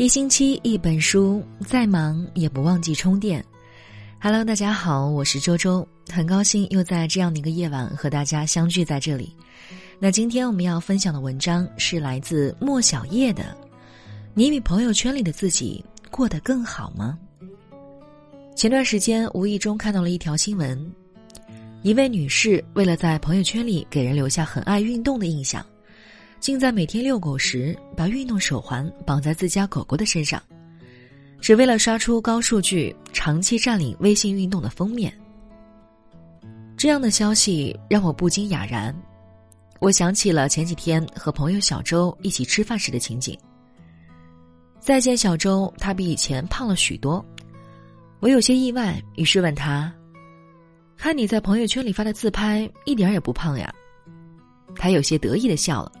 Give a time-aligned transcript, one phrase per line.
[0.00, 3.44] 一星期一本书，再忙也不忘记充电。
[4.18, 9.36] Hello，大家好，我是周周，很高兴又在这样的一个夜晚和大家相聚在这里。
[9.98, 13.54] 那今天我们要分享的文章是来自莫小叶的
[14.32, 17.18] ：“你比朋友圈里的自己过得更好吗？”
[18.56, 20.90] 前段时间无意中看到了一条新闻，
[21.82, 25.62] 一位女士为了在朋友圈里给人留下很爱运动的印象。
[26.40, 30.42] 竟在每天遛狗时把运动手环绑在自家狗狗的身上，
[31.38, 35.12] 只为了刷出高数据，长期占领微信运动的封面。
[36.78, 38.94] 这样的消息让我不禁哑然，
[39.80, 43.38] 我想起了前几天和朋友小周一起吃饭时的情景。
[44.78, 47.22] 再见小周，他比以前胖了许多，
[48.18, 49.92] 我有些意外，于是问他
[50.96, 53.70] ：“看你在朋友圈里发的自拍，一点也不胖呀。”
[54.76, 55.92] 他有些得意的笑了。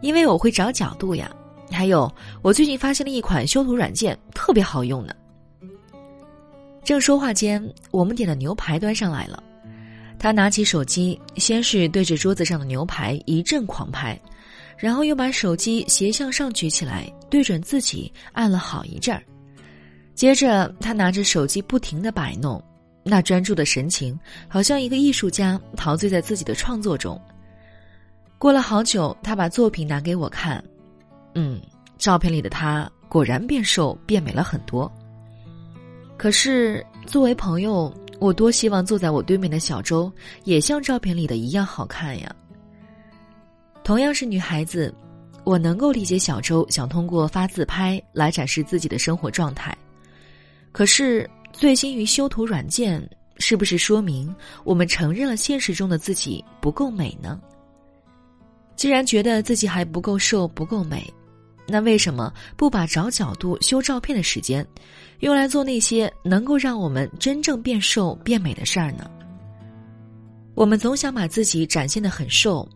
[0.00, 1.30] 因为我会找角度呀，
[1.70, 2.10] 还有
[2.42, 5.14] 我最近发现了一款修图软件，特别好用呢。
[6.84, 9.42] 正说话间，我们点的牛排端上来了，
[10.18, 14.16] 他拿起手机，先是对着桌子上的牛排一阵狂拍，
[14.78, 19.20] 然后又把手机斜向上举起来，对准自己按了好一阵儿，
[20.14, 22.62] 接着他拿着手机不停的摆弄，
[23.02, 27.20] 那专注的神情，好像一个艺术家陶醉在自己的创作中。
[28.38, 30.62] 过了好久，他把作品拿给我看，
[31.34, 31.60] 嗯，
[31.96, 34.90] 照片里的他果然变瘦变美了很多。
[36.16, 40.10] 可是作为朋友，我多希望坐在我对面的小周
[40.44, 42.34] 也像照片里的一样好看呀。
[43.82, 44.94] 同样是女孩子，
[45.44, 49.76] 我能够理解小周想通过发自拍来展示自己的生活状态，
[50.72, 53.02] 可是醉心于修图软件，
[53.38, 57.40] 是不是说明我们承认了现实中的自己不够美呢？
[58.76, 61.12] 既然觉得自己还不够瘦、不够美，
[61.66, 64.64] 那为什么不把找角度、修照片的时间，
[65.20, 69.10] 用来做那些能够让我们真正变瘦、变美的事儿呢？
[70.54, 72.68] 我们总想把自己展现的很瘦，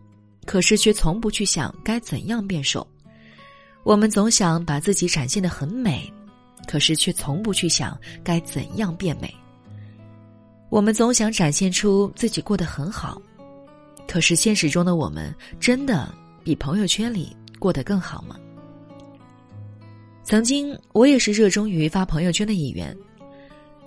[0.45, 2.85] 可是却从不去想该怎样变瘦；
[3.83, 6.11] 我们总想把自己展现的很美，
[6.67, 9.27] 可是却从不去想该怎样变美；
[10.69, 13.21] 我们总想展现出自己过得很好。
[14.11, 16.13] 可是现实中的我们真的
[16.43, 18.35] 比朋友圈里过得更好吗？
[20.21, 22.93] 曾经我也是热衷于发朋友圈的一员，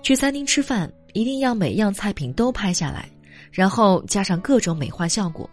[0.01, 3.07] 去餐厅吃饭一定要每样菜品都拍下来，
[3.51, 5.47] 然后加上各种美化效果，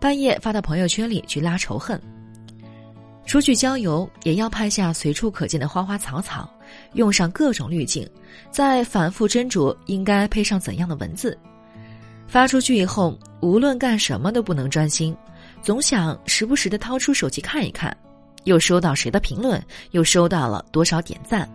[0.00, 1.96] 半夜发到朋友圈里去拉仇恨。
[3.26, 6.52] 出去郊游也要拍下随处可见的花花草草，
[6.94, 8.04] 用上各种滤镜，
[8.50, 11.38] 再反复斟酌应该配上怎样的文字。
[12.26, 15.16] 发出去以后，无论干什么都不能专心，
[15.62, 17.96] 总想时不时的掏出手机看一看，
[18.44, 21.48] 又收到谁的评论，又收到了多少点赞。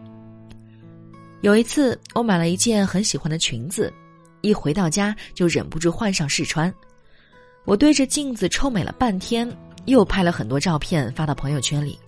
[1.41, 3.91] 有一次，我买了一件很喜欢的裙子，
[4.41, 6.73] 一回到家就忍不住换上试穿。
[7.65, 9.51] 我对着镜子臭美了半天，
[9.85, 11.99] 又拍了很多照片发到朋友圈里。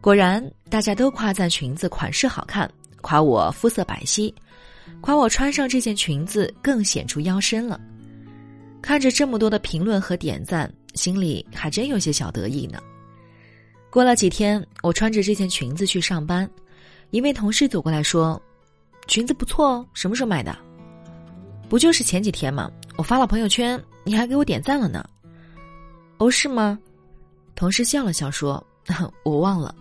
[0.00, 2.70] 果然，大家都夸赞裙子款式好看，
[3.00, 4.32] 夸我肤色白皙。
[5.00, 7.80] 夸我穿上这件裙子更显出腰身了，
[8.82, 12.78] 看着这么多的评论和点赞，心里还真有些小得意呢。
[13.90, 16.48] 过了几天，我穿着这件裙子去上班，
[17.10, 18.40] 一位同事走过来说
[19.08, 20.56] ：“裙子不错哦，什么时候买的
[21.68, 22.70] ？”“不就是前几天吗？
[22.96, 25.04] 我发了朋友圈，你还给我点赞了呢。
[26.18, 26.78] ”“哦，是吗？”
[27.56, 28.64] 同事笑了笑说
[29.24, 29.74] ：“我忘了。”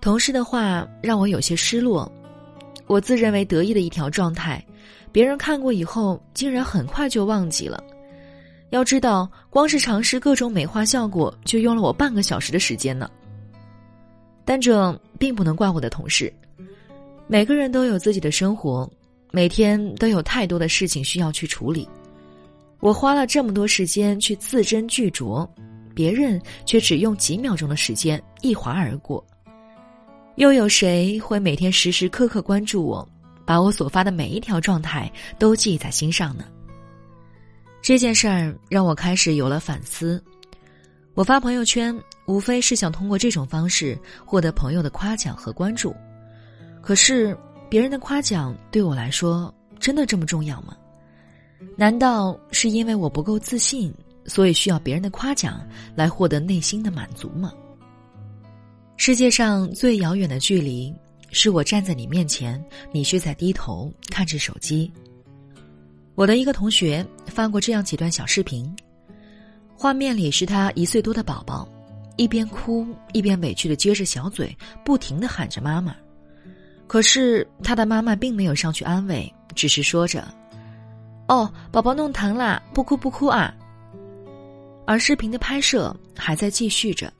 [0.00, 2.10] 同事的话让我有些失落。
[2.86, 4.64] 我自认为得意的一条状态，
[5.10, 7.82] 别人看过以后，竟然很快就忘记了。
[8.70, 13.10] 要知道，光是尝试各种美化效果，就用了我半个小时的时间呢。
[14.44, 16.32] 但这并不能怪我的同事，
[17.26, 18.88] 每个人都有自己的生活，
[19.32, 21.88] 每天都有太多的事情需要去处理。
[22.78, 25.48] 我花了这么多时间去字斟句酌，
[25.94, 29.24] 别人却只用几秒钟的时间一划而过。
[30.36, 33.08] 又有谁会每天时时刻刻关注我，
[33.46, 36.44] 把我所发的每一条状态都记在心上呢？
[37.80, 40.22] 这件事儿让我开始有了反思。
[41.14, 45.94] 我发朋友圈，无非是想通过这种方式获得朋友的夸奖和关注。
[46.82, 47.34] 可是，
[47.70, 50.76] 别人的夸奖对我来说真的这么重要吗？
[51.76, 53.90] 难道是因为我不够自信，
[54.26, 57.54] 所以需要别人的夸奖来获得内心的满足吗？
[58.98, 60.92] 世界上最遥远的距离，
[61.30, 64.90] 是我站在你面前，你却在低头看着手机。
[66.14, 68.74] 我的一个同学发过这样几段小视频，
[69.76, 71.68] 画面里是他一岁多的宝宝，
[72.16, 75.94] 一边哭一边委屈的撅着小嘴，不停的喊着妈妈。
[76.86, 80.26] 可是他的妈妈并没有上去安慰，只是说着
[81.28, 83.54] ：“哦，宝宝弄疼啦，不哭不哭啊。”
[84.86, 87.12] 而视频的拍摄还在继续着，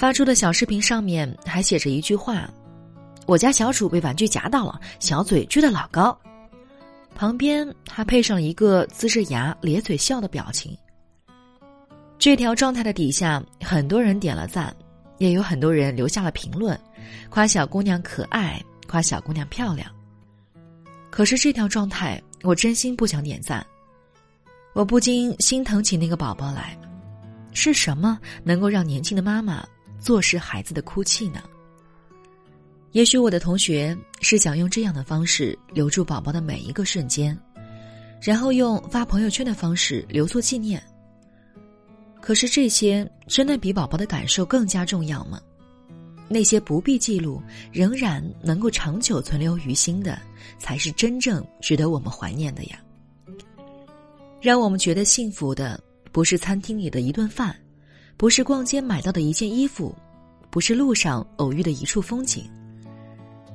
[0.00, 2.50] 发出的小视频上面还写着一句话
[3.28, 6.18] ：“我家小主被玩具夹到了，小嘴撅得老高。”
[7.14, 10.74] 旁边还配上了一个呲着牙咧嘴笑的表情。
[12.18, 14.74] 这条状态的底下，很多人点了赞，
[15.18, 16.80] 也有很多人留下了评论，
[17.28, 18.58] 夸小姑娘可爱，
[18.88, 19.86] 夸小姑娘漂亮。
[21.10, 23.62] 可是这条状态，我真心不想点赞。
[24.72, 26.74] 我不禁心疼起那个宝宝来，
[27.52, 29.62] 是什么能够让年轻的妈妈
[30.00, 31.42] 坐视孩子的哭泣呢？
[32.92, 37.38] 也许我的同学是想用这样的方式留住宝宝的每一个瞬间，
[38.20, 40.82] 然后用发朋友圈的方式留作纪念。
[42.20, 45.40] 可是这些真的比宝宝的感受更加重要吗？
[46.28, 47.42] 那些不必记录，
[47.72, 50.20] 仍然能够长久存留于心的，
[50.58, 52.80] 才是真正值得我们怀念的呀。
[54.40, 55.80] 让我们觉得幸福的，
[56.12, 57.54] 不是餐厅里的一顿饭，
[58.20, 59.96] 不是逛街买到的一件衣服，
[60.50, 62.44] 不是路上偶遇的一处风景。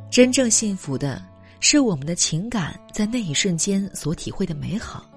[0.09, 1.23] 真正幸福的，
[1.59, 5.07] 是我们的情感在那一瞬间所体会的美好，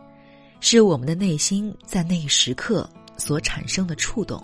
[0.61, 2.87] 是我们的内心在那一时刻。
[3.17, 4.41] 所产生的触动，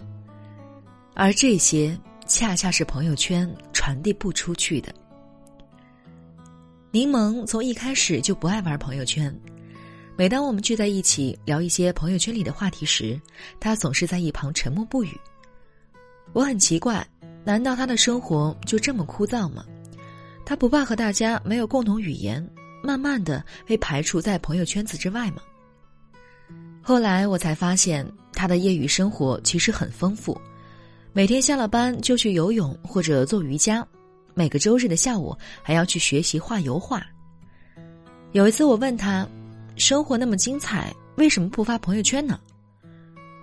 [1.14, 1.96] 而这些
[2.26, 4.92] 恰恰是朋友圈传递不出去的。
[6.90, 9.32] 柠檬从一开始就不爱玩朋友圈，
[10.16, 13.20] 每当我们聚在一起聊一些朋友圈里的话题时，
[13.58, 15.10] 他总是在一旁沉默不语。
[16.32, 17.04] 我很奇怪，
[17.44, 19.64] 难道他的生活就这么枯燥吗？
[20.44, 22.46] 他不怕和大家没有共同语言，
[22.82, 25.42] 慢慢的被排除在朋友圈子之外吗？
[26.80, 28.06] 后来我才发现。
[28.36, 30.38] 他的业余生活其实很丰富，
[31.12, 33.86] 每天下了班就去游泳或者做瑜伽，
[34.34, 37.00] 每个周日的下午还要去学习画油画。
[38.32, 39.26] 有一次我问他，
[39.76, 42.40] 生活那么精彩，为什么不发朋友圈呢？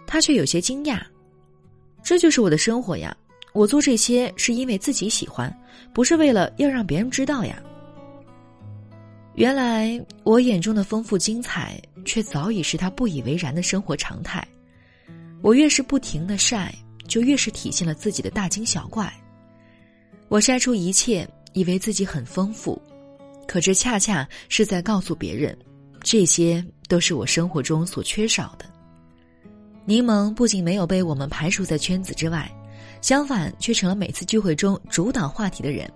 [0.07, 1.01] 他却有些惊讶，
[2.03, 3.15] 这就是我的生活呀，
[3.53, 5.53] 我做这些是因为自己喜欢，
[5.93, 7.61] 不是为了要让别人知道呀。
[9.35, 14.45] 原来我眼中的丰富精彩，却早已是他不以为然的生活常态。
[15.41, 16.73] 我越是不停的晒，
[17.07, 19.11] 就越是体现了自己的大惊小怪。
[20.27, 22.81] 我晒出一切，以为自己很丰富，
[23.47, 25.57] 可这恰恰是在告诉别人，
[26.03, 28.65] 这些都是我生活中所缺少的。
[29.85, 32.51] 柠檬不仅没有被我们排除在圈子之外，
[33.01, 35.91] 相反却成了每次聚会中主导话题的人。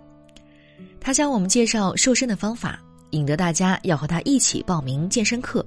[1.00, 2.80] 他向我们介绍瘦身的方法，
[3.12, 5.66] 引得大家要和他一起报名健身课。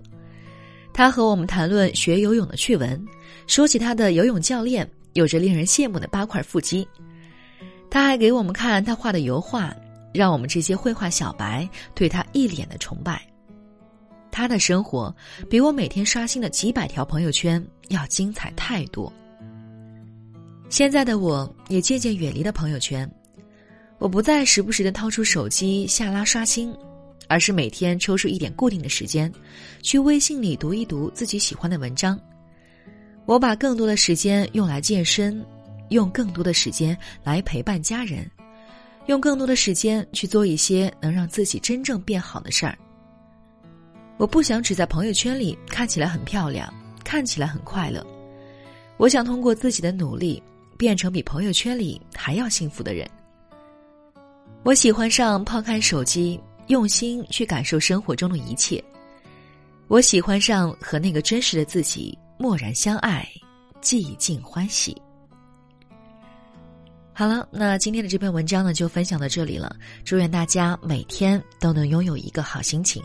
[0.93, 3.06] 他和我们谈论学游泳的趣闻，
[3.46, 6.87] 说起他的游泳教练有着令人羡慕的八块腹肌。
[7.88, 9.73] 他还给我们看他画的油画，
[10.12, 13.23] 让我们这些绘画小白对他一脸的崇拜。
[14.31, 15.15] 他的生活
[15.49, 19.13] 比我每天刷新的几百条朋友圈要精彩太多。
[20.69, 23.11] 现在的我也渐渐远离了朋友圈，
[23.99, 26.75] 我不再时不时的掏出手机下拉刷新。
[27.31, 29.31] 而是每天抽出一点固定的时间，
[29.83, 32.19] 去微信里读一读自己喜欢的文章。
[33.26, 35.45] 我把更多的时间用来健身，
[35.91, 38.26] 用更多的时间来陪伴家人，
[39.09, 42.79] 用更多的时间去做一些能让自己真正变好的事儿。
[44.19, 46.73] 我不想只在朋友圈里看起来很漂亮，
[47.03, 48.07] 看起来很快乐。
[48.99, 50.43] 我想通过自己的努力，
[50.77, 53.09] 变成比朋友圈里还要幸福的人。
[54.65, 56.39] 我喜欢上抛开手机。
[56.69, 58.85] 用心去感受生活中的一切，
[59.87, 63.27] 我喜欢上和那个真实的自己默然相爱，
[63.81, 64.95] 寂静欢喜。
[67.15, 69.75] 好了，那今天的这篇文章呢，就分享到这里了。
[70.05, 73.03] 祝愿大家每天都能拥有一个好心情。